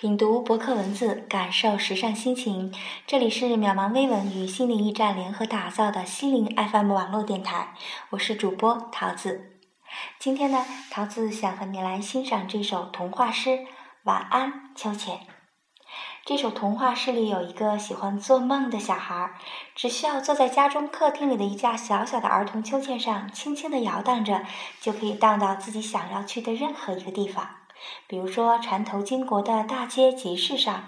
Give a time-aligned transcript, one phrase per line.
[0.00, 2.72] 品读博客文字，感受时尚心情。
[3.06, 7.74] 这里是渺茫微文与心灵驿站联合打造的心灵 FM 网络电台，
[8.08, 9.58] 我是主播桃子。
[10.18, 13.50] 今天呢，桃子想和你来欣赏这首童话诗
[14.04, 15.16] 《晚安，秋千》。
[16.24, 19.32] 这首童话诗里有一个喜欢做梦的小孩，
[19.74, 24.46] 只需要坐在家中客厅里的一架小小的儿童秋千上，轻轻地摇荡着，
[24.80, 27.59] 就可以荡到自己想要去的任何一个地方。
[28.06, 30.84] 比如说，缠头经国的大街集市上；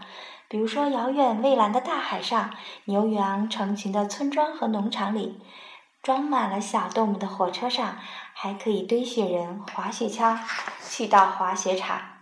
[0.49, 2.51] 比如说，遥远蔚蓝的大海上；
[2.85, 5.41] 牛羊成群的村庄和农场里；
[6.03, 7.99] 装满了小动物的火车上；
[8.35, 10.39] 还可以堆雪人、滑雪橇，
[10.89, 12.22] 去到滑雪场。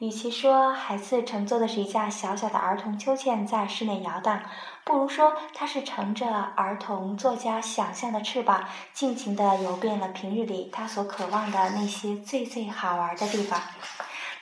[0.00, 4.40] 与其说孩子乘坐的是一架小小的儿童秋千在室内摇荡，
[4.82, 6.26] 不如说他是乘着
[6.56, 13.60] 儿童作家想象的翅膀，尽情地游遍了平日里他所渴望的那些最最好玩的地方。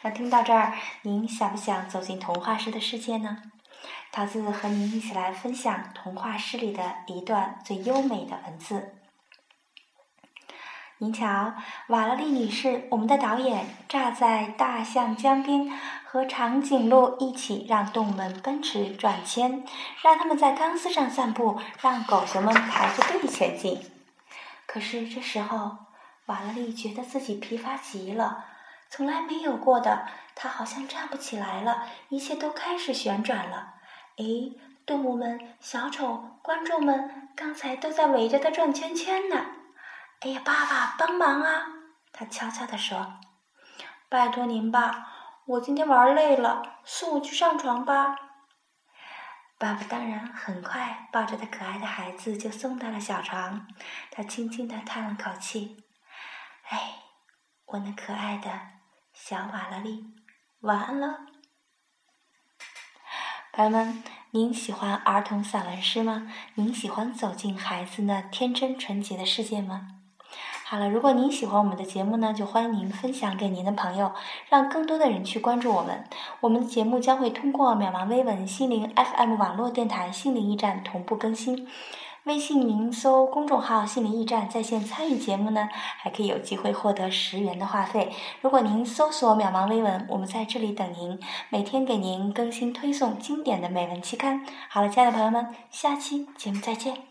[0.02, 3.38] 那听到这儿，您想不想走进童话诗的世界呢？
[4.12, 8.94] 桃子和您一起来分享童话诗里的一段最优美的文字。
[11.00, 11.54] 您瞧，
[11.86, 15.70] 瓦拉丽女士，我们的导演，站在大象江边，
[16.04, 19.62] 和长颈鹿一起让动物们奔驰转圈，
[20.02, 23.80] 让他们在钢丝上散步，让狗熊们排着队前进。
[24.66, 25.76] 可是这时候，
[26.26, 28.46] 瓦拉丽觉得自己疲乏极了，
[28.90, 30.04] 从来没有过的，
[30.34, 33.74] 她好像站不起来了，一切都开始旋转了。
[34.16, 34.24] 哎，
[34.84, 39.36] 动物们、小丑、观众们，刚才都在围着她转圈圈呢。
[40.20, 41.62] 哎呀，爸爸，帮忙啊！
[42.12, 43.20] 他悄悄地说
[44.10, 45.06] ：“拜托您吧，
[45.46, 48.16] 我今天玩累了，送我去上床吧。”
[49.58, 53.68] 爸爸当然很快抱着他可爱的孩子就送到了小床。
[54.10, 55.84] 他轻轻地叹了口气
[56.70, 56.94] ：“哎，
[57.66, 58.50] 我那可爱的
[59.12, 60.04] 小瓦拉丽，
[60.60, 61.26] 晚安了。”
[63.54, 66.32] 朋友们，您喜欢儿童散文诗吗？
[66.54, 69.97] 您喜欢走进孩子那天真纯洁的世界吗？
[70.70, 74.12] 好了，如果您喜欢我们的节目呢，就欢迎您分享给您的朋友，
[74.50, 76.04] 让更多的人去关注我们。
[76.40, 81.66] 我们的节目将会通过渺茫微文心灵 FM 网络电台心灵驿站同步更新。
[82.24, 88.12] 微信您搜公众号“心灵驿站”在线参与节目呢，还可以有机会获得十元的话费。
[88.42, 91.18] 如果您搜索“渺茫微文”，我们在这里等您，
[91.48, 94.44] 每天给您更新推送经典的美文期刊。
[94.68, 97.07] 好了，亲爱的朋友们，下期节目再见。